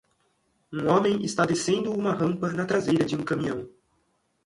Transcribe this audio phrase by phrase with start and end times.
[0.73, 3.69] Um homem está descendo uma rampa na traseira de um caminhão.